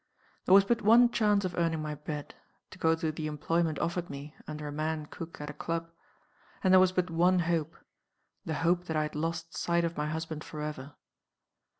"There 0.45 0.55
was 0.55 0.65
but 0.65 0.81
one 0.81 1.11
chance 1.11 1.45
of 1.45 1.53
earning 1.55 1.79
my 1.83 1.93
bread 1.93 2.33
to 2.71 2.79
go 2.79 2.95
to 2.95 3.11
the 3.11 3.27
employment 3.27 3.77
offered 3.77 4.09
me 4.09 4.35
(under 4.47 4.67
a 4.67 4.71
man 4.71 5.05
cook, 5.05 5.39
at 5.39 5.47
a 5.51 5.53
club). 5.53 5.91
And 6.63 6.73
there 6.73 6.79
was 6.79 6.91
but 6.93 7.11
one 7.11 7.37
hope 7.37 7.77
the 8.43 8.55
hope 8.55 8.85
that 8.85 8.97
I 8.97 9.03
had 9.03 9.13
lost 9.13 9.55
sight 9.55 9.83
of 9.83 9.97
my 9.97 10.07
husband 10.07 10.43
forever. 10.43 10.95